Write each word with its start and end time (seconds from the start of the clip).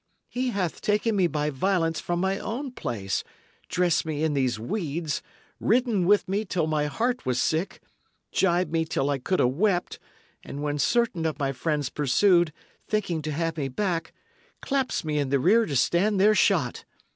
He 0.29 0.49
hath 0.49 0.81
taken 0.81 1.15
me 1.15 1.27
by 1.27 1.51
violence 1.51 1.99
from 1.99 2.19
my 2.19 2.39
own 2.39 2.71
place; 2.71 3.23
dressed 3.69 4.03
me 4.03 4.23
in 4.23 4.33
these 4.33 4.59
weeds; 4.59 5.21
ridden 5.59 6.07
with 6.07 6.27
me 6.27 6.43
till 6.43 6.65
my 6.65 6.87
heart 6.87 7.23
was 7.23 7.39
sick; 7.39 7.83
gibed 8.31 8.71
me 8.71 8.83
till 8.83 9.11
I 9.11 9.19
could 9.19 9.39
'a' 9.39 9.45
wept; 9.47 9.99
and 10.43 10.63
when 10.63 10.79
certain 10.79 11.23
of 11.27 11.37
my 11.37 11.51
friends 11.51 11.91
pursued, 11.91 12.51
thinking 12.87 13.21
to 13.21 13.31
have 13.31 13.57
me 13.57 13.67
back, 13.67 14.11
claps 14.59 15.05
me 15.05 15.19
in 15.19 15.29
the 15.29 15.37
rear 15.37 15.67
to 15.67 15.75
stand 15.75 16.19
their 16.19 16.33
shot! 16.33 16.83